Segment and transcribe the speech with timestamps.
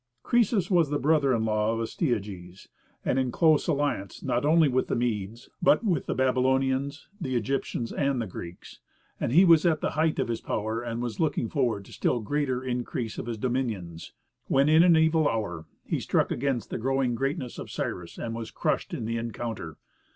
[0.23, 2.69] Croesus was the brother in law of Astyages,
[3.05, 7.93] and in close alliance not only with the Medes, but with the Babylonians, the Egyptians,
[7.93, 8.79] and the Greeks;
[9.19, 12.19] and he was at the height of his power and was looking forward to still
[12.19, 14.11] greater increase of his dominions,
[14.47, 18.49] when in an evil hour he struck against the growing greatness of Cyrus, and was
[18.49, 19.77] crushed in the encounter.